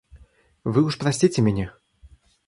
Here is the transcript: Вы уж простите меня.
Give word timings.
Вы 0.63 0.83
уж 0.83 0.97
простите 0.97 1.43
меня. 1.43 1.75